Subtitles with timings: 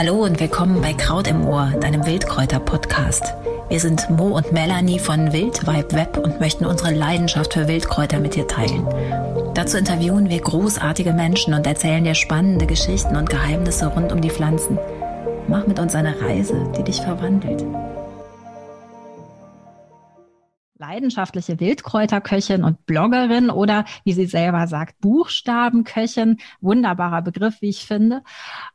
[0.00, 3.34] Hallo und willkommen bei Kraut im Ohr, deinem Wildkräuter-Podcast.
[3.68, 8.34] Wir sind Mo und Melanie von Wildvibe Web und möchten unsere Leidenschaft für Wildkräuter mit
[8.34, 8.88] dir teilen.
[9.52, 14.30] Dazu interviewen wir großartige Menschen und erzählen dir spannende Geschichten und Geheimnisse rund um die
[14.30, 14.78] Pflanzen.
[15.48, 17.62] Mach mit uns eine Reise, die dich verwandelt
[20.90, 26.38] leidenschaftliche Wildkräuterköchin und Bloggerin oder, wie sie selber sagt, Buchstabenköchin.
[26.60, 28.22] Wunderbarer Begriff, wie ich finde.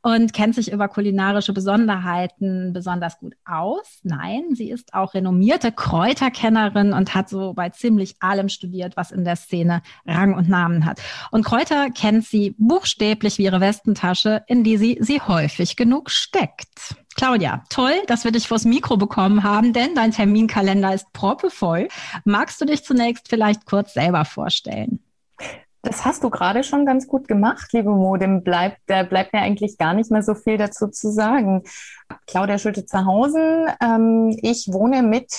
[0.02, 4.00] Und kennt sich über kulinarische Besonderheiten besonders gut aus.
[4.04, 9.26] Nein, sie ist auch renommierte Kräuterkennerin und hat so bei ziemlich allem studiert, was in
[9.26, 11.02] der Szene Rang und Namen hat.
[11.32, 16.96] Und Kräuter kennt sie buchstäblich wie ihre Westentasche, in die sie sie häufig genug steckt.
[17.16, 21.88] Claudia, toll, dass wir dich vors Mikro bekommen haben, denn dein Terminkalender ist proppevoll.
[22.26, 25.00] Magst du dich zunächst vielleicht kurz selber vorstellen?
[25.82, 28.44] Das hast du gerade schon ganz gut gemacht, liebe Modem.
[28.44, 31.64] Bleibt, da bleibt mir eigentlich gar nicht mehr so viel dazu zu sagen.
[32.28, 33.68] Claudia Schulte-Zerhausen.
[33.82, 35.32] Ähm, ich wohne mit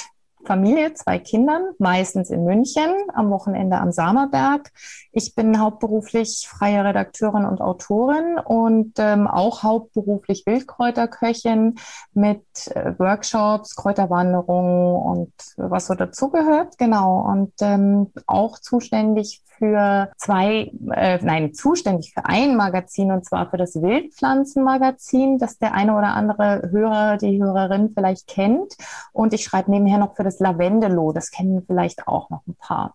[0.47, 4.71] Familie, zwei Kindern, meistens in München, am Wochenende am Samerberg.
[5.13, 11.77] Ich bin hauptberuflich freie Redakteurin und Autorin und ähm, auch hauptberuflich Wildkräuterköchin
[12.15, 16.79] mit äh, Workshops, Kräuterwanderungen und was so dazugehört.
[16.79, 17.21] Genau.
[17.21, 23.57] Und ähm, auch zuständig für zwei, äh, nein, zuständig für ein Magazin und zwar für
[23.57, 28.77] das Wildpflanzenmagazin, das der eine oder andere Hörer, die Hörerin vielleicht kennt.
[29.13, 32.95] Und ich schreibe nebenher noch für das Lavendelo, das kennen vielleicht auch noch ein paar.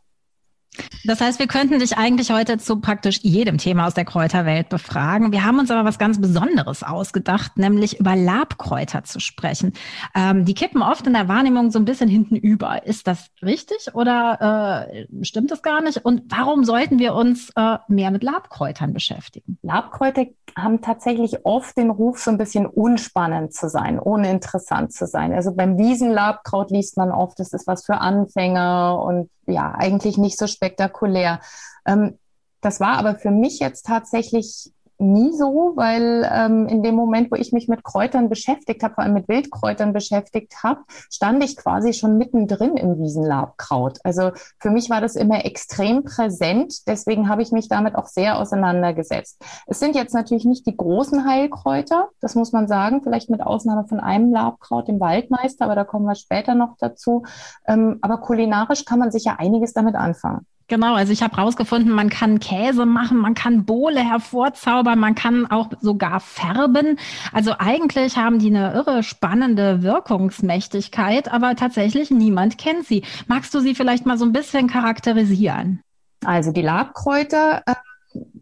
[1.04, 5.32] Das heißt, wir könnten dich eigentlich heute zu praktisch jedem Thema aus der Kräuterwelt befragen.
[5.32, 9.74] Wir haben uns aber was ganz Besonderes ausgedacht, nämlich über Labkräuter zu sprechen.
[10.16, 12.86] Ähm, die kippen oft in der Wahrnehmung so ein bisschen hinten über.
[12.86, 16.06] Ist das richtig oder äh, stimmt das gar nicht?
[16.06, 19.58] Und warum sollten wir uns äh, mehr mit Labkräutern beschäftigen?
[19.64, 20.26] Labkräuter
[20.58, 25.34] haben tatsächlich oft den Ruf, so ein bisschen unspannend zu sein, uninteressant zu sein.
[25.34, 30.38] Also beim Wiesenlabkraut liest man oft, das ist was für Anfänger und ja, eigentlich nicht
[30.38, 31.42] so spektakulär.
[31.86, 32.18] Ähm,
[32.62, 34.72] das war aber für mich jetzt tatsächlich
[35.02, 39.04] nie so, weil ähm, in dem Moment, wo ich mich mit Kräutern beschäftigt habe, vor
[39.04, 44.00] allem mit Wildkräutern beschäftigt habe, stand ich quasi schon mittendrin im Wiesenlabkraut.
[44.04, 46.88] Also für mich war das immer extrem präsent.
[46.88, 49.44] Deswegen habe ich mich damit auch sehr auseinandergesetzt.
[49.68, 53.86] Es sind jetzt natürlich nicht die großen Heilkräuter, das muss man sagen, vielleicht mit Ausnahme
[53.88, 57.24] von einem Labkraut, dem Waldmeister, aber da kommen wir später noch dazu.
[57.68, 60.46] Ähm, aber kulinarisch kann man sicher einiges damit anfangen.
[60.72, 65.52] Genau, also ich habe rausgefunden, man kann Käse machen, man kann Bohle hervorzaubern, man kann
[65.52, 66.98] auch sogar färben.
[67.34, 73.04] Also eigentlich haben die eine irre spannende Wirkungsmächtigkeit, aber tatsächlich niemand kennt sie.
[73.28, 75.82] Magst du sie vielleicht mal so ein bisschen charakterisieren?
[76.24, 77.76] Also die Labkräuter äh,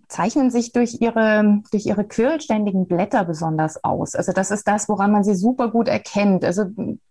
[0.07, 4.13] zeichnen sich durch ihre, durch ihre quirlständigen Blätter besonders aus.
[4.13, 6.45] Also das ist das, woran man sie super gut erkennt.
[6.45, 6.65] Also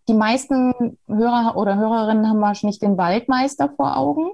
[0.08, 4.30] die meisten Hörer oder Hörerinnen haben wahrscheinlich den Waldmeister vor Augen.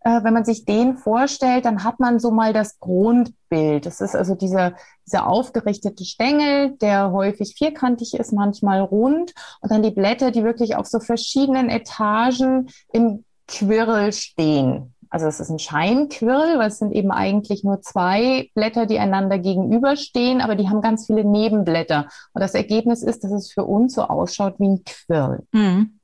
[0.00, 3.86] Äh, wenn man sich den vorstellt, dann hat man so mal das Grundbild.
[3.86, 4.74] Das ist also dieser,
[5.06, 9.34] dieser aufgerichtete Stängel, der häufig vierkantig ist, manchmal rund.
[9.60, 14.94] Und dann die Blätter, die wirklich auf so verschiedenen Etagen im Quirl stehen.
[15.10, 19.38] Also es ist ein Scheinquirl, weil es sind eben eigentlich nur zwei Blätter, die einander
[19.38, 22.08] gegenüberstehen, aber die haben ganz viele Nebenblätter.
[22.34, 25.44] Und das Ergebnis ist, dass es für uns so ausschaut wie ein Quirl.
[25.52, 25.97] Mhm.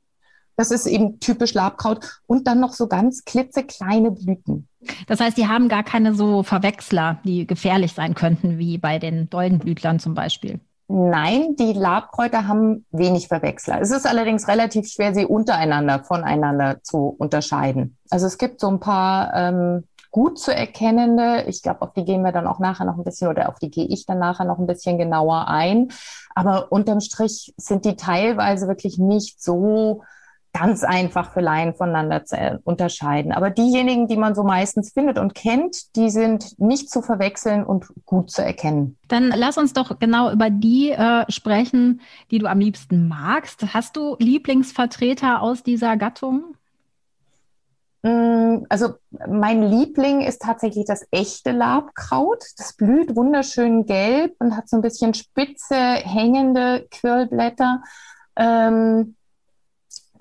[0.56, 4.68] Das ist eben typisch Labkraut und dann noch so ganz klitzekleine Blüten.
[5.06, 9.30] Das heißt, die haben gar keine so Verwechsler, die gefährlich sein könnten, wie bei den
[9.30, 10.60] Doldenblütlern zum Beispiel.
[10.86, 13.80] Nein, die Labkräuter haben wenig Verwechsler.
[13.80, 17.96] Es ist allerdings relativ schwer, sie untereinander voneinander zu unterscheiden.
[18.10, 21.44] Also es gibt so ein paar ähm, gut zu erkennende.
[21.48, 23.70] Ich glaube, auf die gehen wir dann auch nachher noch ein bisschen oder auf die
[23.70, 25.88] gehe ich dann nachher noch ein bisschen genauer ein.
[26.34, 30.02] Aber unterm Strich sind die teilweise wirklich nicht so
[30.54, 33.32] ganz einfach für Laien voneinander zu äh, unterscheiden.
[33.32, 37.86] Aber diejenigen, die man so meistens findet und kennt, die sind nicht zu verwechseln und
[38.06, 38.96] gut zu erkennen.
[39.08, 43.74] Dann lass uns doch genau über die äh, sprechen, die du am liebsten magst.
[43.74, 46.54] Hast du Lieblingsvertreter aus dieser Gattung?
[48.02, 48.94] Mm, also
[49.26, 52.44] mein Liebling ist tatsächlich das echte Labkraut.
[52.58, 57.82] Das blüht wunderschön gelb und hat so ein bisschen spitze, hängende Quirlblätter.
[58.36, 59.16] Ähm,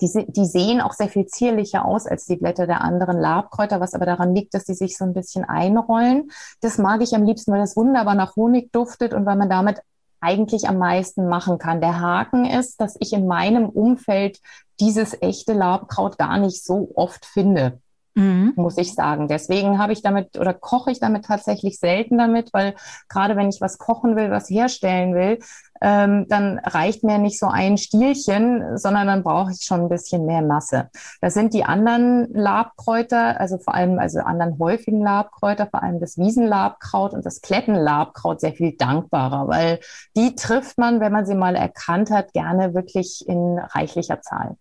[0.04, 3.94] die, die sehen auch sehr viel zierlicher aus als die Blätter der anderen Labkräuter, was
[3.94, 6.32] aber daran liegt, dass die sich so ein bisschen einrollen.
[6.62, 9.82] Das mag ich am liebsten, weil das wunderbar nach Honig duftet und weil man damit
[10.20, 11.82] eigentlich am meisten machen kann.
[11.82, 14.40] Der Haken ist, dass ich in meinem Umfeld
[14.80, 17.82] dieses echte Labkraut gar nicht so oft finde.
[18.16, 18.54] Mhm.
[18.56, 19.28] muss ich sagen.
[19.28, 22.76] Deswegen habe ich damit oder koche ich damit tatsächlich selten damit, weil
[23.10, 25.40] gerade wenn ich was kochen will, was herstellen will,
[25.82, 30.26] ähm, dann reicht mir nicht so ein Stielchen, sondern dann brauche ich schon ein bisschen
[30.26, 30.90] mehr Masse.
[31.20, 36.18] Das sind die anderen Labkräuter, also vor allem also anderen häufigen Labkräuter, vor allem das
[36.18, 39.80] Wiesenlabkraut und das Klettenlabkraut sehr viel dankbarer, weil
[40.16, 44.56] die trifft man, wenn man sie mal erkannt hat, gerne wirklich in reichlicher Zahl.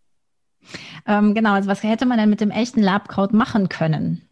[1.06, 4.28] Ähm, genau, also was hätte man denn mit dem echten Labkraut machen können?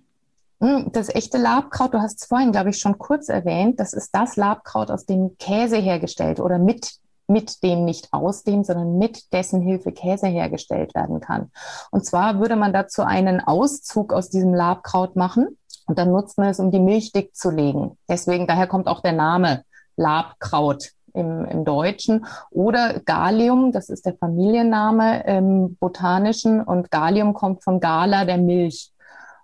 [0.60, 4.10] Hm, das echte Labkraut, du hast es vorhin, glaube ich, schon kurz erwähnt, das ist
[4.14, 6.92] das Labkraut, aus dem Käse hergestellt oder mit,
[7.26, 11.50] mit dem, nicht aus dem, sondern mit dessen Hilfe Käse hergestellt werden kann.
[11.90, 15.56] Und zwar würde man dazu einen Auszug aus diesem Labkraut machen
[15.86, 17.96] und dann nutzt man es, um die Milch dick zu legen.
[18.08, 19.64] Deswegen, daher kommt auch der Name
[19.96, 22.26] Labkraut im, im Deutschen.
[22.50, 28.92] Oder Gallium, das ist der Familienname im Botanischen und Gallium kommt von Gala, der Milch.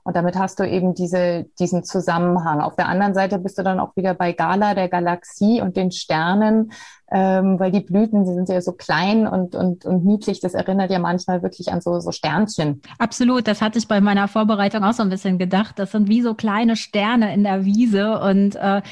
[0.07, 2.61] Und damit hast du eben diese, diesen Zusammenhang.
[2.61, 5.91] Auf der anderen Seite bist du dann auch wieder bei Gala, der Galaxie und den
[5.91, 6.71] Sternen,
[7.11, 10.41] ähm, weil die Blüten, die sind ja so klein und, und, und niedlich.
[10.41, 12.83] Das erinnert ja manchmal wirklich an so, so Sternchen.
[12.99, 15.79] Absolut, das hatte ich bei meiner Vorbereitung auch so ein bisschen gedacht.
[15.79, 18.83] Das sind wie so kleine Sterne in der Wiese und äh,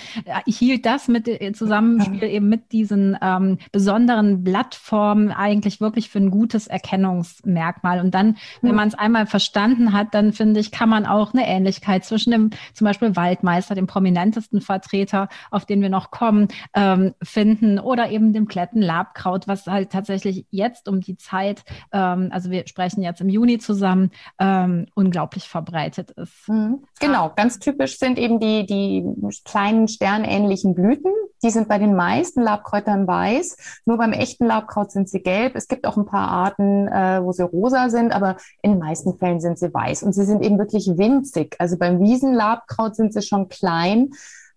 [0.46, 6.18] ich hielt das mit äh, Zusammenspiel eben mit diesen ähm, besonderen Blattformen eigentlich wirklich für
[6.18, 8.00] ein gutes Erkennungsmerkmal.
[8.00, 11.46] Und dann, wenn man es einmal verstanden hat, dann finde ich, kann man auch eine
[11.46, 17.14] Ähnlichkeit zwischen dem zum Beispiel Waldmeister, dem prominentesten Vertreter, auf den wir noch kommen, ähm,
[17.22, 22.50] finden oder oder eben dem Klettenlabkraut, was halt tatsächlich jetzt um die Zeit, ähm, also
[22.50, 26.48] wir sprechen jetzt im Juni zusammen, ähm, unglaublich verbreitet ist.
[26.48, 26.84] Mhm.
[27.00, 29.04] Genau, ganz typisch sind eben die, die
[29.44, 31.12] kleinen sternähnlichen Blüten.
[31.42, 33.82] Die sind bei den meisten Labkräutern weiß.
[33.84, 35.56] Nur beim echten Labkraut sind sie gelb.
[35.56, 39.18] Es gibt auch ein paar Arten, äh, wo sie rosa sind, aber in den meisten
[39.18, 40.02] Fällen sind sie weiß.
[40.02, 41.56] Und sie sind eben wirklich winzig.
[41.58, 44.10] Also beim Wiesenlabkraut sind sie schon klein.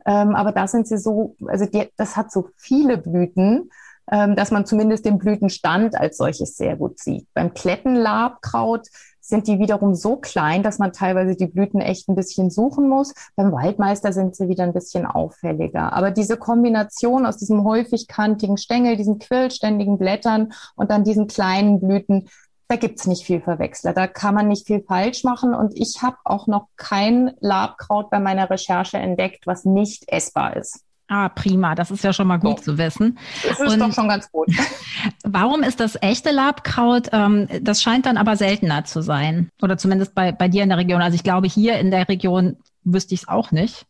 [0.07, 3.69] Ähm, aber da sind sie so, also die, das hat so viele Blüten,
[4.09, 7.27] ähm, dass man zumindest den Blütenstand als solches sehr gut sieht.
[7.33, 8.87] Beim Klettenlabkraut
[9.19, 13.13] sind die wiederum so klein, dass man teilweise die Blüten echt ein bisschen suchen muss.
[13.35, 15.91] Beim Waldmeister sind sie wieder ein bisschen auffälliger.
[15.91, 21.81] Aber diese Kombination aus diesem häufig kantigen Stängel, diesen quirlständigen Blättern und dann diesen kleinen
[21.81, 22.29] Blüten,
[22.67, 23.93] da gibt's nicht viel Verwechsler.
[23.93, 25.53] Da kann man nicht viel falsch machen.
[25.53, 30.81] Und ich habe auch noch kein Labkraut bei meiner Recherche entdeckt, was nicht essbar ist.
[31.09, 31.73] Ah, prima.
[31.73, 32.73] Das ist ja schon mal gut so.
[32.73, 33.17] zu wissen.
[33.47, 34.47] Das ist Und doch schon ganz gut.
[35.23, 37.07] Warum ist das echte Labkraut?
[37.13, 39.49] Ähm, das scheint dann aber seltener zu sein.
[39.61, 41.01] Oder zumindest bei, bei dir in der Region.
[41.01, 43.85] Also ich glaube, hier in der Region wüsste ich es auch nicht.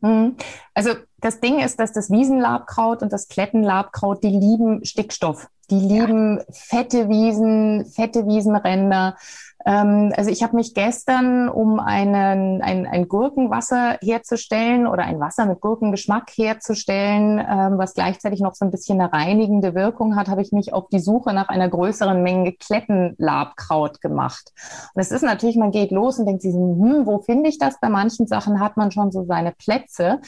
[0.00, 0.36] Mhm.
[0.72, 5.48] Also das Ding ist, dass das Wiesenlabkraut und das Klettenlabkraut, die lieben Stickstoff.
[5.70, 6.44] Die lieben ja.
[6.50, 9.16] fette Wiesen, fette Wiesenränder.
[9.66, 15.46] Ähm, also ich habe mich gestern, um einen, ein, ein Gurkenwasser herzustellen oder ein Wasser
[15.46, 20.42] mit Gurkengeschmack herzustellen, ähm, was gleichzeitig noch so ein bisschen eine reinigende Wirkung hat, habe
[20.42, 24.52] ich mich auf die Suche nach einer größeren Menge Klettenlabkraut gemacht.
[24.94, 27.78] Und es ist natürlich, man geht los und denkt sich, hm, wo finde ich das?
[27.80, 30.20] Bei manchen Sachen hat man schon so seine Plätze.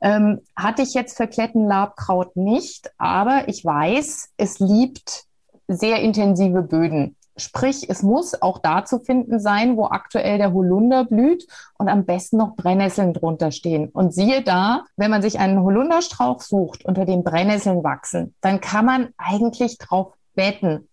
[0.00, 5.24] Ähm, hatte ich jetzt für Klettenlabkraut nicht, aber ich weiß, es liebt
[5.68, 7.16] sehr intensive Böden.
[7.36, 11.46] Sprich, es muss auch da zu finden sein, wo aktuell der Holunder blüht
[11.78, 13.88] und am besten noch Brennnesseln drunter stehen.
[13.88, 18.84] Und siehe da, wenn man sich einen Holunderstrauch sucht, unter dem Brennnesseln wachsen, dann kann
[18.84, 20.88] man eigentlich drauf wetten,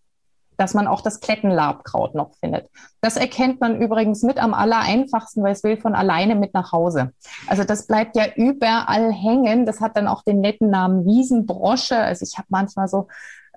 [0.58, 2.70] dass man auch das Klettenlabkraut noch findet.
[3.00, 6.72] Das erkennt man übrigens mit am aller einfachsten, weil es will von alleine mit nach
[6.72, 7.12] Hause.
[7.48, 9.66] Also das bleibt ja überall hängen.
[9.66, 11.98] Das hat dann auch den netten Namen Wiesenbrosche.
[11.98, 13.08] Also ich habe manchmal so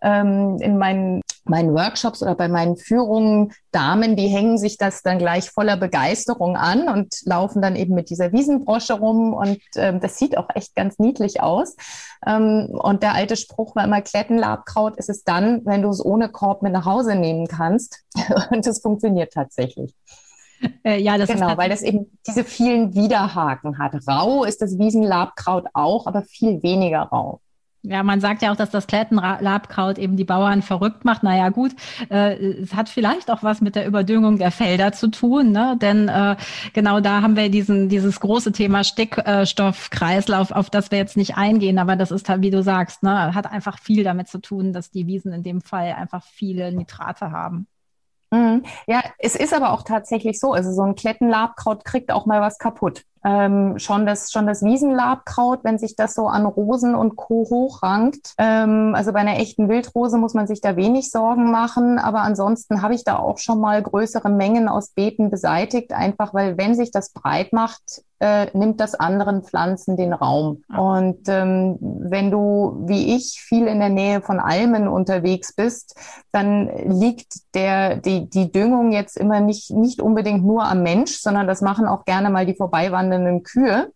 [0.03, 5.19] ähm, in meinen, meinen Workshops oder bei meinen Führungen Damen, die hängen sich das dann
[5.19, 10.19] gleich voller Begeisterung an und laufen dann eben mit dieser Wiesenbrosche rum und ähm, das
[10.19, 11.77] sieht auch echt ganz niedlich aus.
[12.27, 16.29] Ähm, und der alte Spruch war immer, Klettenlabkraut ist es dann, wenn du es ohne
[16.29, 18.03] Korb mit nach Hause nehmen kannst.
[18.51, 19.95] und das funktioniert tatsächlich.
[20.85, 23.95] Äh, ja, das genau, weil das eben diese vielen Widerhaken hat.
[24.07, 27.41] Rau ist das Wiesenlabkraut auch, aber viel weniger rau.
[27.83, 31.23] Ja, man sagt ja auch, dass das Klettenlabkraut eben die Bauern verrückt macht.
[31.23, 31.73] Naja, gut,
[32.11, 35.79] äh, es hat vielleicht auch was mit der Überdüngung der Felder zu tun, ne?
[35.81, 36.37] denn äh,
[36.75, 41.79] genau da haben wir diesen, dieses große Thema Stickstoffkreislauf, auf das wir jetzt nicht eingehen,
[41.79, 43.35] aber das ist halt, wie du sagst, ne?
[43.35, 47.31] hat einfach viel damit zu tun, dass die Wiesen in dem Fall einfach viele Nitrate
[47.31, 47.67] haben.
[48.33, 48.63] Mhm.
[48.87, 50.53] Ja, es ist aber auch tatsächlich so.
[50.53, 53.03] Also so ein Klettenlabkraut kriegt auch mal was kaputt.
[53.25, 57.47] ähm, schon das, schon das Wiesenlabkraut, wenn sich das so an Rosen und Co.
[57.51, 58.35] hochrankt.
[58.39, 61.99] Ähm, also bei einer echten Wildrose muss man sich da wenig Sorgen machen.
[61.99, 66.57] Aber ansonsten habe ich da auch schon mal größere Mengen aus Beeten beseitigt, einfach weil
[66.57, 70.63] wenn sich das breit macht, äh, nimmt das anderen Pflanzen den Raum.
[70.69, 75.99] Und ähm, wenn du, wie ich, viel in der Nähe von Almen unterwegs bist,
[76.31, 81.47] dann liegt der, die, die Düngung jetzt immer nicht, nicht unbedingt nur am Mensch, sondern
[81.47, 83.91] das machen auch gerne mal die vorbeiwandernden Kühe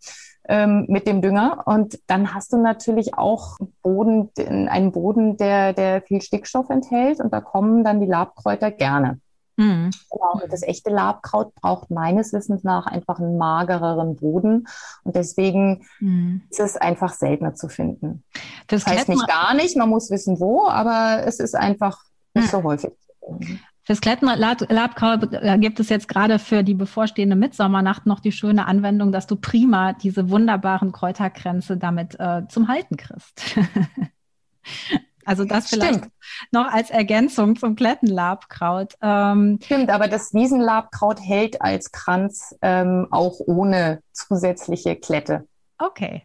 [0.49, 1.62] ähm, mit dem Dünger.
[1.66, 7.21] Und dann hast du natürlich auch Boden, einen Boden, der, der viel Stickstoff enthält.
[7.21, 9.21] Und da kommen dann die Labkräuter gerne.
[9.56, 9.90] Mhm.
[10.11, 14.66] Genau, das echte Labkraut braucht meines Wissens nach einfach einen magereren Boden
[15.04, 16.42] und deswegen mhm.
[16.50, 18.25] ist es einfach seltener zu finden.
[18.66, 21.99] Das, das heißt nicht gar nicht, man muss wissen wo, aber es ist einfach
[22.34, 22.50] nicht mhm.
[22.50, 23.61] so häufig zu finden.
[23.87, 29.12] Fürs Klettenlabkraut äh, gibt es jetzt gerade für die bevorstehende Mitsommernacht noch die schöne Anwendung,
[29.12, 33.42] dass du prima diese wunderbaren Kräuterkränze damit äh, zum Halten kriegst.
[35.26, 36.12] Also das vielleicht Stimmt.
[36.52, 38.95] noch als Ergänzung zum Klettenlabkraut.
[39.02, 45.47] Ähm, Stimmt, aber das Wiesenlabkraut hält als Kranz ähm, auch ohne zusätzliche Klette.
[45.78, 46.23] Okay.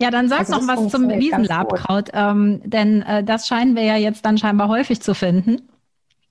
[0.00, 3.96] Ja, dann sag also noch was zum Wiesenlabkraut, ähm, denn äh, das scheinen wir ja
[3.96, 5.68] jetzt dann scheinbar häufig zu finden.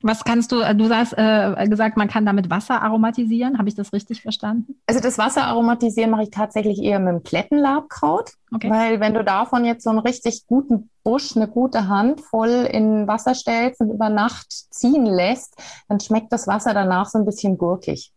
[0.02, 3.58] Was kannst du, du hast äh, gesagt, man kann damit Wasser aromatisieren.
[3.58, 4.80] Habe ich das richtig verstanden?
[4.86, 8.34] Also das Wasser aromatisieren mache ich tatsächlich eher mit dem Klettenlabkraut.
[8.54, 8.70] Okay.
[8.70, 13.08] Weil wenn du davon jetzt so einen richtig guten Busch, eine gute Hand voll in
[13.08, 15.56] Wasser stellst und über Nacht ziehen lässt,
[15.90, 18.14] dann schmeckt das Wasser danach so ein bisschen gurkig.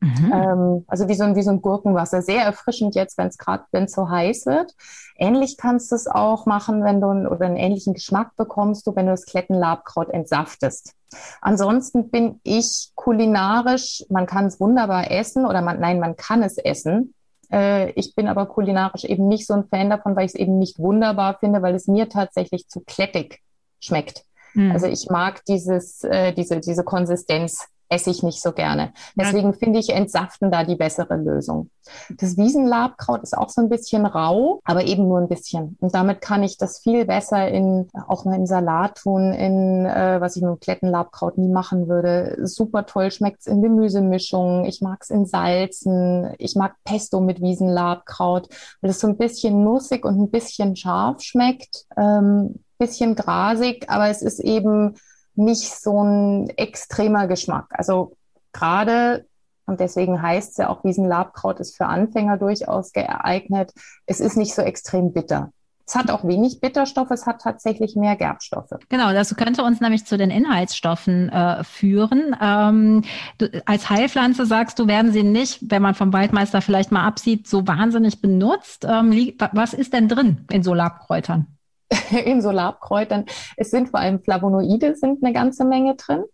[0.00, 0.32] Mhm.
[0.32, 2.22] Ähm, also wie so, ein, wie so ein Gurkenwasser.
[2.22, 4.74] Sehr erfrischend jetzt, wenn es gerade, wenn es so heiß wird.
[5.16, 9.06] Ähnlich kannst du es auch machen, wenn du oder einen ähnlichen Geschmack bekommst du, wenn
[9.06, 10.94] du das Klettenlabkraut entsaftest.
[11.42, 16.56] Ansonsten bin ich kulinarisch, man kann es wunderbar essen oder man, nein, man kann es
[16.56, 17.14] essen.
[17.52, 20.58] Äh, ich bin aber kulinarisch eben nicht so ein Fan davon, weil ich es eben
[20.58, 23.40] nicht wunderbar finde, weil es mir tatsächlich zu klettig
[23.80, 24.24] schmeckt.
[24.54, 24.72] Mhm.
[24.72, 28.92] Also ich mag dieses, äh, diese, diese Konsistenz esse ich nicht so gerne.
[29.16, 31.70] Deswegen finde ich Entsaften da die bessere Lösung.
[32.08, 35.76] Das Wiesenlabkraut ist auch so ein bisschen rau, aber eben nur ein bisschen.
[35.80, 40.20] Und damit kann ich das viel besser in, auch mal in Salat tun, in, äh,
[40.20, 42.38] was ich mit dem Klettenlabkraut nie machen würde.
[42.46, 44.64] Super toll schmeckt's in Gemüsemischungen.
[44.66, 46.32] Ich mag's in Salzen.
[46.38, 48.48] Ich mag Pesto mit Wiesenlabkraut,
[48.80, 51.86] weil es so ein bisschen nussig und ein bisschen scharf schmeckt.
[51.96, 54.94] Ähm, bisschen grasig, aber es ist eben
[55.34, 57.66] nicht so ein extremer Geschmack.
[57.70, 58.16] Also
[58.52, 59.26] gerade,
[59.66, 63.72] und deswegen heißt es ja auch, Wiesenlabkraut ist für Anfänger durchaus geeignet.
[64.06, 65.52] Es ist nicht so extrem bitter.
[65.90, 68.70] Es hat auch wenig Bitterstoffe, es hat tatsächlich mehr Gerbstoffe.
[68.90, 72.36] Genau, das könnte uns nämlich zu den Inhaltsstoffen äh, führen.
[72.40, 73.02] Ähm,
[73.38, 77.48] du, als Heilpflanze sagst du, werden sie nicht, wenn man vom Waldmeister vielleicht mal absieht,
[77.48, 78.86] so wahnsinnig benutzt.
[78.88, 81.48] Ähm, was ist denn drin in so Labkräutern?
[82.24, 83.26] in Solarkräutern.
[83.56, 86.24] Es sind vor allem Flavonoide, sind eine ganze Menge drin.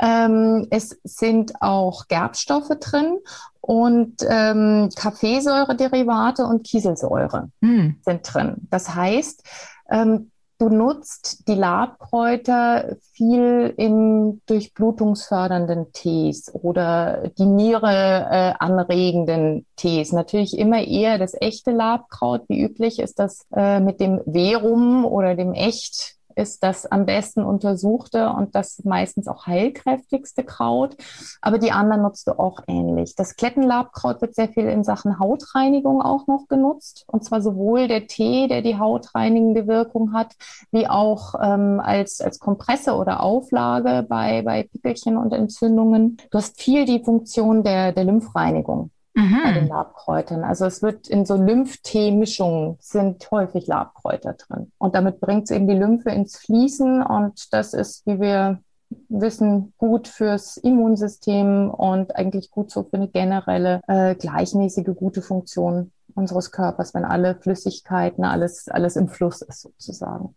[0.00, 3.18] Ähm, es sind auch Gerbstoffe drin
[3.60, 7.96] und ähm, Kaffeesäurederivate und Kieselsäure hm.
[8.02, 8.68] sind drin.
[8.70, 9.42] Das heißt,
[9.90, 20.10] ähm, Du nutzt die Labkräuter viel in durchblutungsfördernden Tees oder die Niere äh, anregenden Tees.
[20.10, 22.42] Natürlich immer eher das echte Labkraut.
[22.48, 27.42] Wie üblich ist das äh, mit dem Verum oder dem Echt ist das am besten
[27.42, 30.96] untersuchte und das meistens auch heilkräftigste Kraut.
[31.42, 33.16] Aber die anderen nutzt du auch ähnlich.
[33.16, 37.04] Das Klettenlabkraut wird sehr viel in Sachen Hautreinigung auch noch genutzt.
[37.08, 40.34] Und zwar sowohl der Tee, der die hautreinigende Wirkung hat,
[40.70, 46.18] wie auch ähm, als, als Kompresse oder Auflage bei, bei Pickelchen und Entzündungen.
[46.30, 49.40] Du hast viel die Funktion der, der Lymphreinigung mhm.
[49.42, 50.44] bei den Labkräutern.
[50.44, 54.72] Also es wird in so Lymphtee-Mischungen sind häufig Labkräuter drin.
[54.78, 58.60] Und damit bringt es eben die Lymphe ins Fließen und das ist, wie wir
[59.08, 65.92] wissen, gut fürs Immunsystem und eigentlich gut so für eine generelle äh, gleichmäßige, gute Funktion
[66.14, 70.34] unseres Körpers, wenn alle Flüssigkeiten, alles, alles im Fluss ist sozusagen.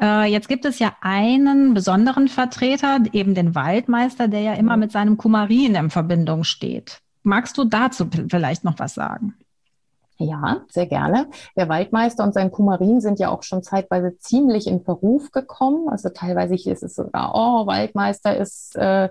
[0.00, 4.92] Äh, jetzt gibt es ja einen besonderen Vertreter, eben den Waldmeister, der ja immer mit
[4.92, 7.00] seinem Kumarin in Verbindung steht.
[7.26, 9.34] Magst du dazu vielleicht noch was sagen?
[10.16, 11.26] Ja, sehr gerne.
[11.56, 15.88] Der Waldmeister und sein Kumarin sind ja auch schon zeitweise ziemlich in Verruf gekommen.
[15.88, 19.08] Also teilweise ist es sogar, oh, Waldmeister ist, äh,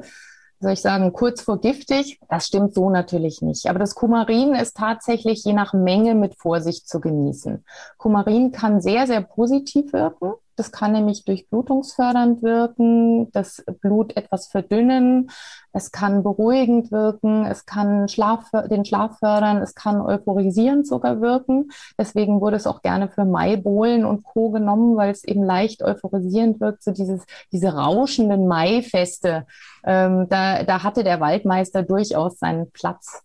[0.61, 2.17] soll ich sagen, kurz vor giftig.
[2.29, 3.67] Das stimmt so natürlich nicht.
[3.67, 7.65] Aber das Kumarin ist tatsächlich je nach Menge mit Vorsicht zu genießen.
[7.97, 10.35] Kumarin kann sehr, sehr positiv wirken.
[10.55, 15.29] Das kann nämlich durchblutungsfördernd wirken, das Blut etwas verdünnen.
[15.73, 21.69] Es kann beruhigend wirken, es kann Schlaf, den Schlaf fördern, es kann euphorisierend sogar wirken.
[21.97, 24.51] Deswegen wurde es auch gerne für Maibohlen und Co.
[24.51, 29.45] genommen, weil es eben leicht euphorisierend wirkt, so dieses, diese rauschenden Maifeste.
[29.83, 33.23] Ähm, da, da hatte der Waldmeister durchaus seinen Platz.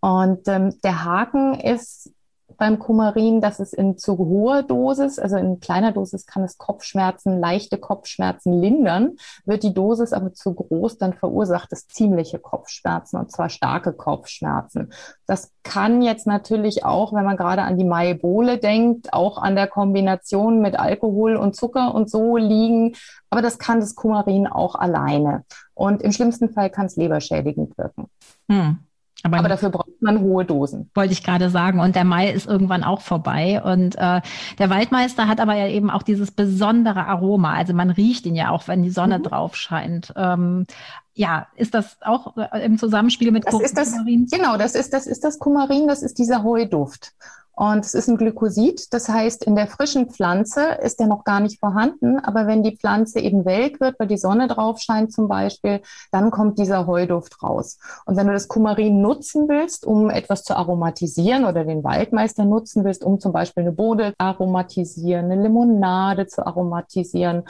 [0.00, 2.12] Und ähm, der Haken ist
[2.60, 7.40] beim Kumarin, dass es in zu hoher Dosis, also in kleiner Dosis kann es Kopfschmerzen,
[7.40, 9.16] leichte Kopfschmerzen lindern.
[9.46, 14.92] Wird die Dosis aber zu groß, dann verursacht es ziemliche Kopfschmerzen und zwar starke Kopfschmerzen.
[15.26, 19.66] Das kann jetzt natürlich auch, wenn man gerade an die Maibole denkt, auch an der
[19.66, 22.94] Kombination mit Alkohol und Zucker und so liegen.
[23.30, 25.44] Aber das kann das Kumarin auch alleine.
[25.72, 28.10] Und im schlimmsten Fall kann es leberschädigend wirken.
[28.50, 28.80] Hm.
[29.22, 30.90] Aber, Aber, dafür braucht man hohe Dosen.
[30.94, 31.80] Wollte ich gerade sagen.
[31.80, 33.62] Und der Mai ist irgendwann auch vorbei.
[33.62, 34.20] Und äh,
[34.58, 37.54] der Waldmeister hat aber ja eben auch dieses besondere Aroma.
[37.54, 39.24] Also man riecht ihn ja auch, wenn die Sonne mhm.
[39.24, 40.12] drauf scheint.
[40.16, 40.66] Ähm,
[41.14, 44.26] ja, ist das auch äh, im Zusammenspiel mit das Kumarin?
[44.26, 47.12] Das, genau, das ist das, ist das Kumarin, das ist dieser hohe Duft.
[47.60, 51.40] Und es ist ein Glykosid, das heißt, in der frischen Pflanze ist der noch gar
[51.40, 55.28] nicht vorhanden, aber wenn die Pflanze eben welk wird, weil die Sonne drauf scheint zum
[55.28, 57.76] Beispiel, dann kommt dieser Heuduft raus.
[58.06, 62.82] Und wenn du das Kumarin nutzen willst, um etwas zu aromatisieren oder den Waldmeister nutzen
[62.82, 67.42] willst, um zum Beispiel eine Bode aromatisieren, eine Limonade zu aromatisieren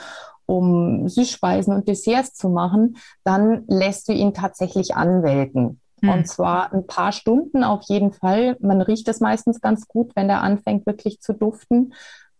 [0.45, 5.79] um Süßspeisen und Desserts zu machen, dann lässt du ihn tatsächlich anwelken.
[6.01, 6.09] Mhm.
[6.09, 8.57] Und zwar ein paar Stunden auf jeden Fall.
[8.59, 11.93] Man riecht es meistens ganz gut, wenn der anfängt wirklich zu duften.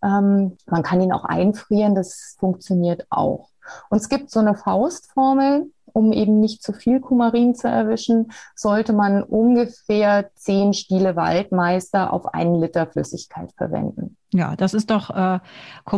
[0.03, 3.49] Ähm, man kann ihn auch einfrieren, das funktioniert auch.
[3.89, 8.93] Und es gibt so eine Faustformel, um eben nicht zu viel Kumarin zu erwischen, sollte
[8.93, 14.17] man ungefähr zehn Stiele Waldmeister auf einen Liter Flüssigkeit verwenden.
[14.33, 15.39] Ja, das ist doch äh,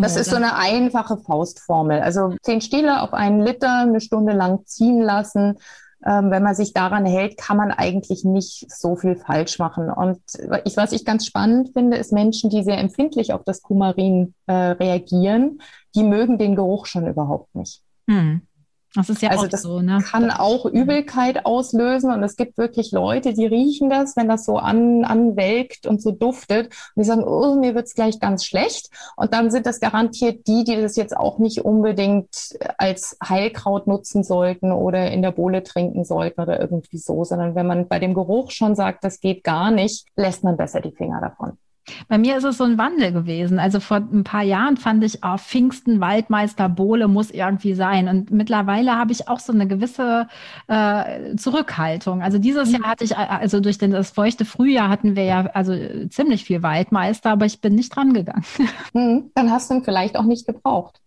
[0.02, 2.02] Das ist so eine einfache Faustformel.
[2.02, 5.60] Also zehn Stiele auf einen Liter eine Stunde lang ziehen lassen
[6.06, 9.90] ähm, wenn man sich daran hält, kann man eigentlich nicht so viel falsch machen.
[9.90, 10.20] Und
[10.66, 14.54] ich, was ich ganz spannend finde, ist Menschen, die sehr empfindlich auf das Kumarin äh,
[14.54, 15.60] reagieren,
[15.96, 17.82] die mögen den Geruch schon überhaupt nicht.
[18.10, 18.42] Hm.
[18.96, 20.04] Das ist ja also das so, ne?
[20.04, 24.58] kann auch Übelkeit auslösen und es gibt wirklich Leute, die riechen das, wenn das so
[24.58, 29.34] an, anwelkt und so duftet und die sagen, oh, mir wird's gleich ganz schlecht und
[29.34, 34.72] dann sind das garantiert die, die das jetzt auch nicht unbedingt als Heilkraut nutzen sollten
[34.72, 38.52] oder in der Bohle trinken sollten oder irgendwie so, sondern wenn man bei dem Geruch
[38.52, 41.58] schon sagt, das geht gar nicht, lässt man besser die Finger davon.
[42.08, 43.60] Bei mir ist es so ein Wandel gewesen.
[43.60, 48.08] Also vor ein paar Jahren fand ich, oh, Pfingsten, Waldmeister, Bohle muss irgendwie sein.
[48.08, 50.28] Und mittlerweile habe ich auch so eine gewisse
[50.68, 52.22] äh, Zurückhaltung.
[52.22, 55.46] Also dieses Jahr hatte ich, äh, also durch den, das feuchte Frühjahr hatten wir ja
[55.54, 55.74] also
[56.10, 58.46] ziemlich viel Waldmeister, aber ich bin nicht dran gegangen.
[58.94, 61.02] Hm, dann hast du ihn vielleicht auch nicht gebraucht.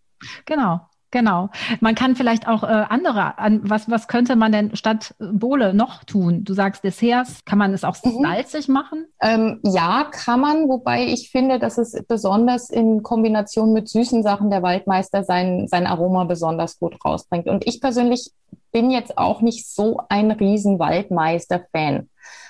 [0.45, 0.81] Genau.
[1.11, 1.49] Genau.
[1.79, 6.03] Man kann vielleicht auch äh, andere, an, was, was könnte man denn statt Bohle noch
[6.03, 6.43] tun?
[6.43, 8.21] Du sagst Desserts, kann man es auch mhm.
[8.21, 9.05] salzig machen?
[9.21, 14.49] Ähm, ja, kann man, wobei ich finde, dass es besonders in Kombination mit süßen Sachen
[14.49, 17.47] der Waldmeister sein, sein Aroma besonders gut rausbringt.
[17.47, 18.31] Und ich persönlich
[18.73, 22.09] bin jetzt auch nicht so ein riesen Waldmeister-Fan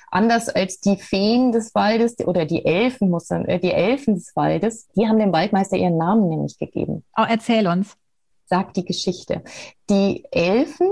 [0.10, 4.34] anders als die Feen des Waldes oder die Elfen, muss dann, äh, die Elfen des
[4.36, 7.04] Waldes, die haben dem Waldmeister ihren Namen nämlich gegeben.
[7.18, 7.98] Oh, erzähl uns
[8.48, 9.44] sagt die Geschichte.
[9.90, 10.90] Die Elfen,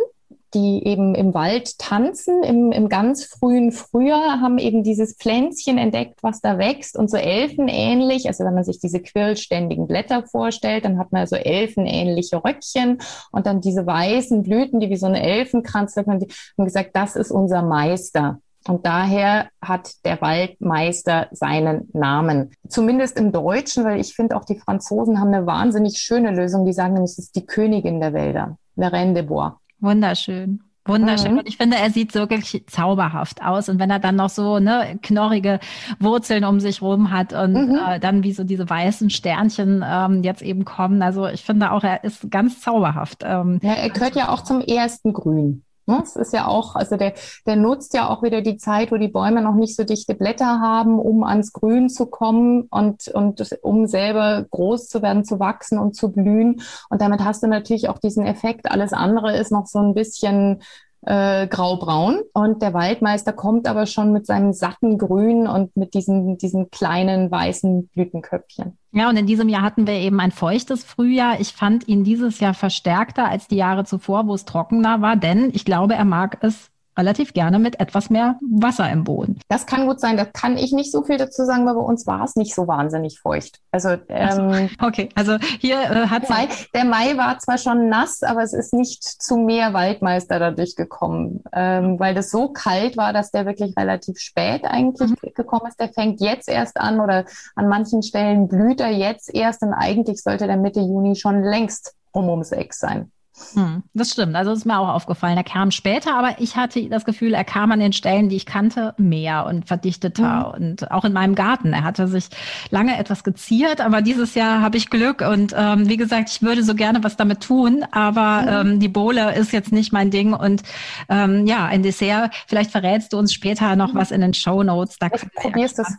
[0.54, 6.24] die eben im Wald tanzen, im, im ganz frühen Frühjahr, haben eben dieses Pflänzchen entdeckt,
[6.24, 10.98] was da wächst und so elfenähnlich, also wenn man sich diese quirlständigen Blätter vorstellt, dann
[10.98, 13.00] hat man so elfenähnliche Röckchen
[13.32, 16.26] und dann diese weißen Blüten, die wie so eine Elfenkranz, hat man
[16.58, 18.40] gesagt, das ist unser Meister.
[18.68, 22.52] Und daher hat der Waldmeister seinen Namen.
[22.68, 26.66] Zumindest im Deutschen, weil ich finde auch die Franzosen haben eine wahnsinnig schöne Lösung.
[26.66, 29.54] Die sagen nämlich, es ist die Königin der Wälder, la Reine des Bois.
[29.80, 30.62] Wunderschön.
[30.88, 31.34] Wunderschön.
[31.34, 31.40] Mhm.
[31.40, 33.70] Und ich finde, er sieht wirklich zauberhaft aus.
[33.70, 35.60] Und wenn er dann noch so ne, knorrige
[36.00, 37.80] Wurzeln um sich rum hat und mhm.
[37.88, 41.02] äh, dann wie so diese weißen Sternchen ähm, jetzt eben kommen.
[41.02, 43.24] Also ich finde auch, er ist ganz zauberhaft.
[43.26, 45.65] Ähm, ja, er gehört ja auch zum ersten Grün.
[45.88, 46.02] Ne?
[46.02, 47.14] Es ist ja auch, also der,
[47.46, 50.60] der nutzt ja auch wieder die Zeit, wo die Bäume noch nicht so dichte Blätter
[50.60, 55.78] haben, um ans Grün zu kommen und, und um selber groß zu werden, zu wachsen
[55.78, 56.62] und zu blühen.
[56.90, 58.72] Und damit hast du natürlich auch diesen Effekt.
[58.72, 60.62] Alles andere ist noch so ein bisschen
[61.06, 62.22] äh, graubraun.
[62.34, 67.32] Und der Waldmeister kommt aber schon mit seinem satten Grün und mit diesen, diesen kleinen
[67.32, 68.78] weißen Blütenköpfchen.
[68.92, 71.40] Ja, und in diesem Jahr hatten wir eben ein feuchtes Frühjahr.
[71.40, 75.50] Ich fand ihn dieses Jahr verstärkter als die Jahre zuvor, wo es trockener war, denn
[75.54, 79.40] ich glaube, er mag es relativ gerne mit etwas mehr Wasser im Boden.
[79.50, 80.18] Das kann gut sein.
[80.18, 82.68] Da kann ich nicht so viel dazu sagen, weil bei uns war es nicht so
[82.68, 83.60] wahnsinnig feucht.
[83.72, 88.44] Also ähm, okay, also hier äh, hat Mai, der Mai war zwar schon nass, aber
[88.44, 93.32] es ist nicht zu mehr Waldmeister dadurch gekommen, ähm, weil das so kalt war, dass
[93.32, 95.34] der wirklich relativ spät eigentlich mhm.
[95.36, 95.80] gekommen ist.
[95.80, 100.22] Der fängt jetzt erst an oder an manchen Stellen blüht er jetzt erst und eigentlich
[100.22, 103.12] sollte der Mitte Juni schon längst um ums Eck sein.
[103.54, 104.36] Hm, das stimmt.
[104.36, 105.38] Also ist mir auch aufgefallen.
[105.38, 108.46] Er kam später, aber ich hatte das Gefühl, er kam an den Stellen, die ich
[108.46, 110.56] kannte, mehr und verdichteter.
[110.58, 110.66] Mhm.
[110.66, 111.74] Und auch in meinem Garten.
[111.74, 112.30] Er hatte sich
[112.70, 115.22] lange etwas geziert, aber dieses Jahr habe ich Glück.
[115.22, 118.70] Und ähm, wie gesagt, ich würde so gerne was damit tun, aber mhm.
[118.70, 120.34] ähm, die Bohle ist jetzt nicht mein Ding.
[120.34, 120.64] Und
[121.10, 122.34] ähm, ja, ein Dessert.
[122.48, 123.98] Vielleicht verrätst du uns später noch mhm.
[123.98, 124.98] was in den Show Notes.
[124.98, 125.94] Da ich probier's das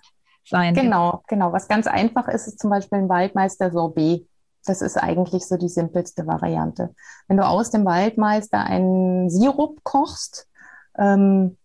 [0.49, 0.75] sein.
[0.75, 1.53] Genau, genau.
[1.53, 4.27] Was ganz einfach ist, ist zum Beispiel ein Waldmeister Sorbet.
[4.67, 6.95] Das ist eigentlich so die simpelste Variante.
[7.29, 10.49] Wenn du aus dem Waldmeister einen Sirup kochst,
[10.99, 11.57] ähm,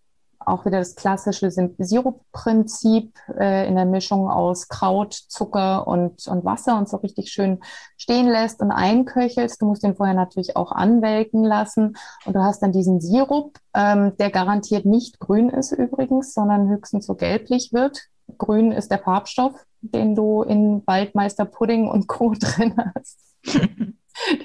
[0.46, 6.78] auch wieder das klassische Sirupprinzip äh, in der Mischung aus Kraut, Zucker und, und Wasser
[6.78, 7.60] und so richtig schön
[7.98, 9.62] stehen lässt und einköchelst.
[9.62, 14.18] Du musst den vorher natürlich auch anwelken lassen und du hast dann diesen Sirup, ähm,
[14.18, 18.08] der garantiert nicht grün ist übrigens, sondern höchstens so gelblich wird.
[18.38, 22.34] Grün ist der Farbstoff, den du in Waldmeister Pudding und Co.
[22.39, 23.20] drin hast.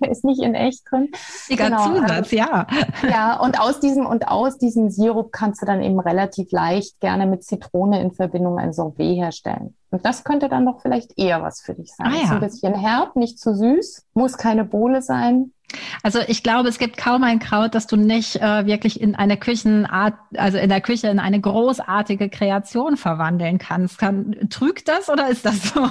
[0.01, 1.11] der ist nicht in echt drin.
[1.49, 1.87] Egal genau.
[1.87, 2.67] Zusatz, also, ja.
[3.09, 7.27] Ja, und aus diesem und aus diesem Sirup kannst du dann eben relativ leicht gerne
[7.27, 9.77] mit Zitrone in Verbindung ein Sorbet herstellen.
[9.91, 12.07] Und das könnte dann doch vielleicht eher was für dich sein.
[12.07, 12.23] Ah, ja.
[12.23, 15.53] Ist ein bisschen herb, nicht zu süß, muss keine Bohle sein.
[16.03, 19.37] Also ich glaube, es gibt kaum ein Kraut, das du nicht äh, wirklich in eine
[19.37, 23.99] Küchenart, also in der Küche in eine großartige Kreation verwandeln kannst.
[23.99, 25.89] Kann, trügt das oder ist das so?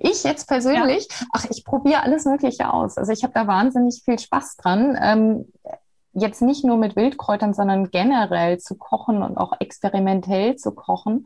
[0.00, 1.26] Ich jetzt persönlich, ja.
[1.34, 2.96] ach, ich probiere alles Mögliche aus.
[2.96, 4.96] Also ich habe da wahnsinnig viel Spaß dran.
[5.00, 5.52] Ähm,
[6.14, 11.24] jetzt nicht nur mit Wildkräutern, sondern generell zu kochen und auch experimentell zu kochen.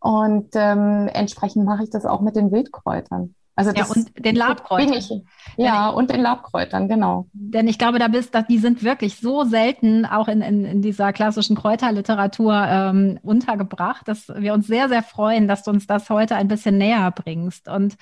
[0.00, 3.36] Und ähm, entsprechend mache ich das auch mit den Wildkräutern.
[3.56, 4.94] Also ja, und den Labkräutern.
[4.94, 5.12] Ich,
[5.56, 7.28] ja, und den Labkräutern, genau.
[7.32, 11.12] Denn ich glaube, da bist, die sind wirklich so selten auch in, in, in dieser
[11.12, 16.34] klassischen Kräuterliteratur ähm, untergebracht, dass wir uns sehr, sehr freuen, dass du uns das heute
[16.34, 17.68] ein bisschen näher bringst.
[17.68, 17.96] Und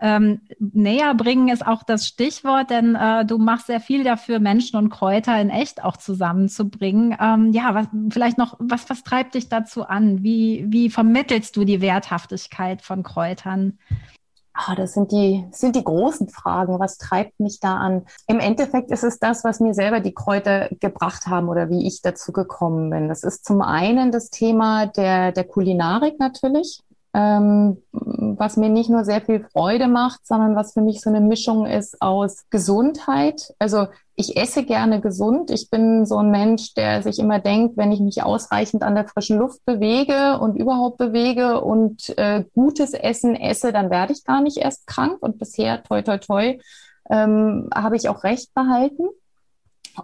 [0.00, 4.76] ähm, näher bringen ist auch das Stichwort, denn äh, du machst sehr viel dafür, Menschen
[4.76, 7.16] und Kräuter in echt auch zusammenzubringen.
[7.18, 10.22] Ähm, ja, was, vielleicht noch, was, was treibt dich dazu an?
[10.22, 13.78] Wie, wie vermittelst du die Werthaftigkeit von Kräutern?
[14.52, 16.78] Ah, das sind die, sind die großen Fragen.
[16.80, 18.04] Was treibt mich da an?
[18.26, 22.02] Im Endeffekt ist es das, was mir selber die Kräuter gebracht haben oder wie ich
[22.02, 23.08] dazu gekommen bin.
[23.08, 29.04] Das ist zum einen das Thema der, der Kulinarik natürlich ähm, was mir nicht nur
[29.04, 33.52] sehr viel Freude macht, sondern was für mich so eine Mischung ist aus Gesundheit.
[33.58, 35.50] Also ich esse gerne gesund.
[35.50, 39.08] Ich bin so ein Mensch, der sich immer denkt, wenn ich mich ausreichend an der
[39.08, 44.40] frischen Luft bewege und überhaupt bewege und äh, gutes Essen esse, dann werde ich gar
[44.40, 45.18] nicht erst krank.
[45.20, 46.58] Und bisher, toi, toi, toi,
[47.10, 49.08] ähm, habe ich auch recht behalten.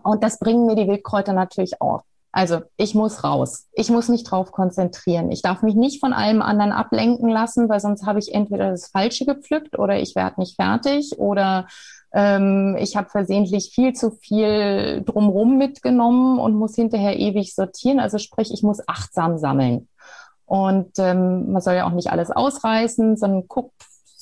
[0.02, 2.02] Und das bringen mir die Wildkräuter natürlich auch.
[2.36, 3.66] Also ich muss raus.
[3.72, 5.32] Ich muss mich drauf konzentrieren.
[5.32, 8.88] Ich darf mich nicht von allem anderen ablenken lassen, weil sonst habe ich entweder das
[8.88, 11.66] Falsche gepflückt oder ich werde nicht fertig oder
[12.12, 18.00] ähm, ich habe versehentlich viel zu viel drumrum mitgenommen und muss hinterher ewig sortieren.
[18.00, 19.88] Also sprich, ich muss achtsam sammeln.
[20.44, 23.72] Und ähm, man soll ja auch nicht alles ausreißen, sondern guckt,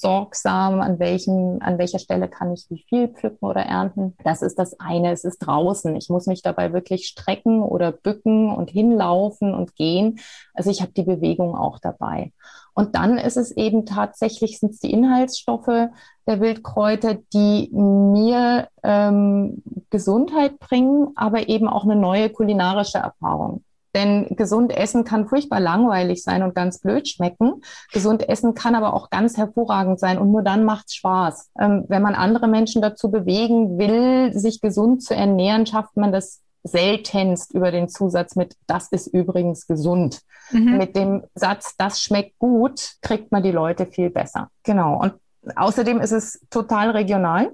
[0.04, 4.14] sorgsam, an welchen, an welcher Stelle kann ich wie viel pflücken oder ernten.
[4.22, 5.12] Das ist das eine.
[5.12, 5.96] Es ist draußen.
[5.96, 10.18] Ich muss mich dabei wirklich strecken oder bücken und hinlaufen und gehen.
[10.52, 12.32] Also ich habe die Bewegung auch dabei.
[12.74, 15.88] Und dann ist es eben tatsächlich, sind es die Inhaltsstoffe
[16.26, 23.64] der Wildkräuter, die mir ähm, Gesundheit bringen, aber eben auch eine neue kulinarische Erfahrung.
[23.94, 27.62] Denn gesund essen kann furchtbar langweilig sein und ganz blöd schmecken.
[27.92, 31.50] Gesund essen kann aber auch ganz hervorragend sein und nur dann macht's Spaß.
[31.60, 36.40] Ähm, wenn man andere Menschen dazu bewegen will, sich gesund zu ernähren, schafft man das
[36.64, 40.22] seltenst über den Zusatz mit, das ist übrigens gesund.
[40.50, 40.78] Mhm.
[40.78, 44.48] Mit dem Satz, das schmeckt gut, kriegt man die Leute viel besser.
[44.62, 45.00] Genau.
[45.00, 45.14] Und
[45.54, 47.52] außerdem ist es total regional.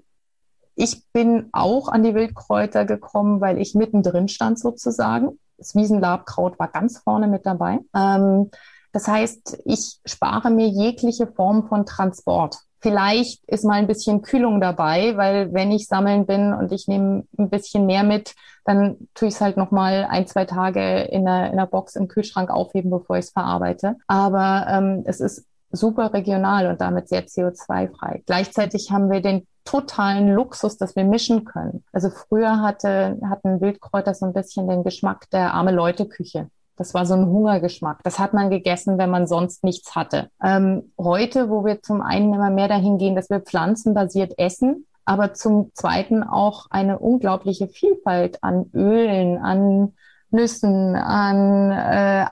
[0.76, 5.38] Ich bin auch an die Wildkräuter gekommen, weil ich mittendrin stand sozusagen.
[5.60, 7.78] Das Wiesenlabkraut war ganz vorne mit dabei.
[7.94, 8.50] Ähm,
[8.92, 12.56] das heißt, ich spare mir jegliche Form von Transport.
[12.80, 17.24] Vielleicht ist mal ein bisschen Kühlung dabei, weil wenn ich sammeln bin und ich nehme
[17.38, 21.28] ein bisschen mehr mit, dann tue ich es halt noch mal ein, zwei Tage in
[21.28, 23.96] einer, in einer Box im Kühlschrank aufheben, bevor ich es verarbeite.
[24.06, 28.22] Aber ähm, es ist super regional und damit sehr CO2-frei.
[28.26, 31.84] Gleichzeitig haben wir den totalen Luxus, dass wir mischen können.
[31.92, 36.48] Also früher hatte, hatten Wildkräuter so ein bisschen den Geschmack der arme Leute Küche.
[36.76, 38.02] Das war so ein Hungergeschmack.
[38.04, 40.30] Das hat man gegessen, wenn man sonst nichts hatte.
[40.42, 45.34] Ähm, heute, wo wir zum einen immer mehr dahin gehen, dass wir pflanzenbasiert essen, aber
[45.34, 49.92] zum zweiten auch eine unglaubliche Vielfalt an Ölen, an
[50.30, 52.26] Nüssen, an äh,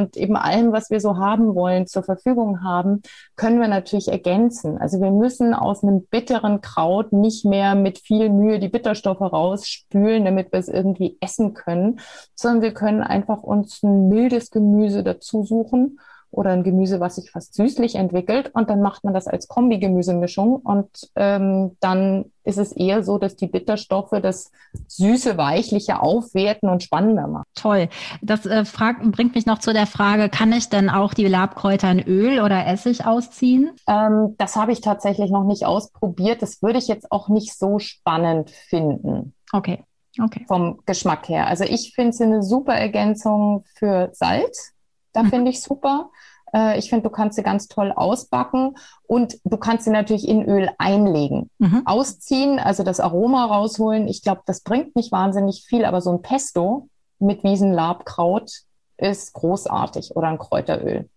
[0.00, 3.02] und eben allem, was wir so haben wollen, zur Verfügung haben,
[3.36, 4.78] können wir natürlich ergänzen.
[4.78, 10.24] Also wir müssen aus einem bitteren Kraut nicht mehr mit viel Mühe die Bitterstoffe rausspülen,
[10.24, 12.00] damit wir es irgendwie essen können,
[12.34, 15.98] sondern wir können einfach uns ein mildes Gemüse dazu suchen
[16.30, 18.50] oder ein Gemüse, was sich fast süßlich entwickelt.
[18.54, 20.56] Und dann macht man das als Kombi-Gemüsemischung.
[20.56, 24.50] Und ähm, dann ist es eher so, dass die Bitterstoffe das
[24.86, 27.44] süße, weichliche aufwerten und spannender machen.
[27.54, 27.88] Toll.
[28.22, 31.90] Das äh, frag, bringt mich noch zu der Frage, kann ich denn auch die Labkräuter
[31.90, 33.72] in Öl oder Essig ausziehen?
[33.88, 36.42] Ähm, das habe ich tatsächlich noch nicht ausprobiert.
[36.42, 39.34] Das würde ich jetzt auch nicht so spannend finden.
[39.52, 39.84] Okay.
[40.18, 40.44] Okay.
[40.48, 41.46] Vom Geschmack her.
[41.46, 44.72] Also ich finde es eine super Ergänzung für Salz.
[45.12, 46.10] Da finde ich super.
[46.54, 50.44] Äh, ich finde, du kannst sie ganz toll ausbacken und du kannst sie natürlich in
[50.44, 51.50] Öl einlegen.
[51.58, 51.82] Mhm.
[51.84, 54.08] Ausziehen, also das Aroma rausholen.
[54.08, 58.50] Ich glaube, das bringt nicht wahnsinnig viel, aber so ein Pesto mit Wiesenlabkraut
[58.96, 61.08] ist großartig oder ein Kräuteröl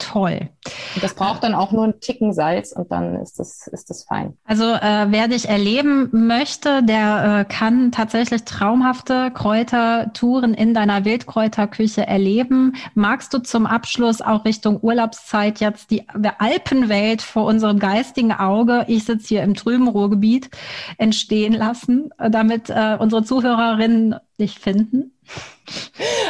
[0.00, 0.48] toll.
[0.94, 4.04] Und das braucht dann auch nur einen Ticken Salz und dann ist das, ist das
[4.04, 4.36] fein.
[4.44, 12.06] Also äh, wer dich erleben möchte, der äh, kann tatsächlich traumhafte Kräutertouren in deiner Wildkräuterküche
[12.06, 12.74] erleben.
[12.94, 16.06] Magst du zum Abschluss auch Richtung Urlaubszeit jetzt die
[16.38, 20.50] Alpenwelt vor unserem geistigen Auge, ich sitze hier im trüben Ruhrgebiet,
[20.98, 25.12] entstehen lassen, damit äh, unsere Zuhörerinnen dich finden?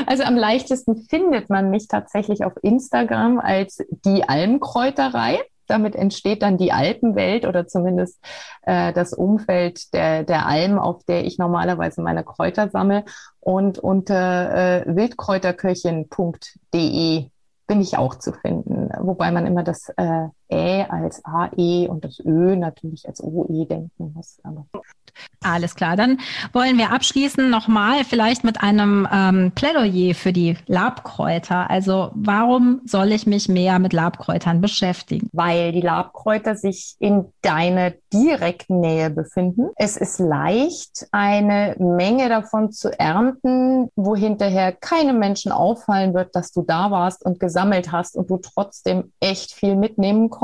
[0.07, 5.41] Also am leichtesten findet man mich tatsächlich auf Instagram als die Almkräuterei.
[5.67, 8.19] Damit entsteht dann die Alpenwelt oder zumindest
[8.63, 13.05] äh, das Umfeld der, der Alm, auf der ich normalerweise meine Kräuter sammle.
[13.39, 17.27] Und unter äh, wildkräuterköchin.de
[17.67, 22.21] bin ich auch zu finden, wobei man immer das äh, Ä als AE und das
[22.21, 24.39] Ö natürlich als OE denken muss.
[25.43, 26.19] Alles klar, dann
[26.53, 31.71] wollen wir abschließen nochmal vielleicht mit einem ähm, Plädoyer für die Labkräuter.
[31.71, 35.29] Also warum soll ich mich mehr mit Labkräutern beschäftigen?
[35.33, 39.71] Weil die Labkräuter sich in deiner direkten Nähe befinden.
[39.77, 46.53] Es ist leicht, eine Menge davon zu ernten, wo hinterher keinem Menschen auffallen wird, dass
[46.53, 50.40] du da warst und gesammelt hast und du trotzdem echt viel mitnehmen konntest,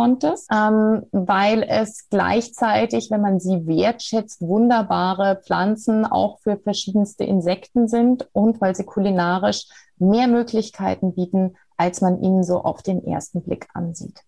[0.52, 8.28] ähm, weil es gleichzeitig, wenn man sie wertschätzt, wunderbare Pflanzen auch für verschiedenste Insekten sind
[8.32, 9.66] und weil sie kulinarisch
[9.98, 14.22] mehr Möglichkeiten bieten, als man ihnen so auf den ersten Blick ansieht.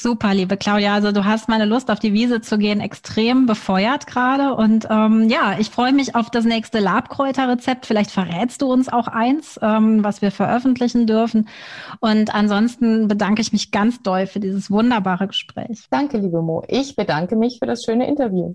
[0.00, 0.94] Super, liebe Claudia.
[0.94, 4.54] Also du hast meine Lust auf die Wiese zu gehen extrem befeuert gerade.
[4.54, 7.84] Und ähm, ja, ich freue mich auf das nächste Labkräuterrezept.
[7.84, 11.48] Vielleicht verrätst du uns auch eins, ähm, was wir veröffentlichen dürfen.
[11.98, 15.86] Und ansonsten bedanke ich mich ganz doll für dieses wunderbare Gespräch.
[15.90, 16.62] Danke, liebe Mo.
[16.68, 18.54] Ich bedanke mich für das schöne Interview.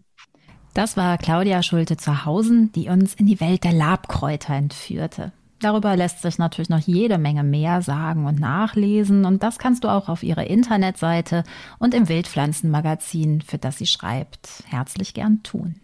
[0.73, 5.34] Das war Claudia Schulte-Zerhausen, die uns in die Welt der Labkräuter entführte.
[5.63, 9.88] Darüber lässt sich natürlich noch jede Menge mehr sagen und nachlesen und das kannst du
[9.88, 11.45] auch auf ihrer Internetseite
[11.80, 15.76] und im Wildpflanzenmagazin, für das sie schreibt, herzlich gern tun.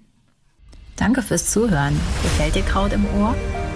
[0.98, 1.98] Danke fürs Zuhören.
[2.24, 3.34] Gefällt dir Kraut im Ohr?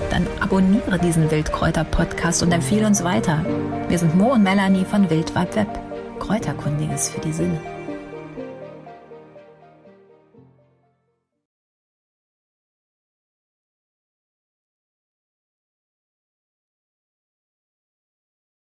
[0.10, 3.46] Dann abonniere diesen Wildkräuter-Podcast und empfehle uns weiter.
[3.88, 5.80] Wir sind Mo und Melanie von Wildweb Web.
[6.20, 7.73] Kräuterkundiges für die Sinne.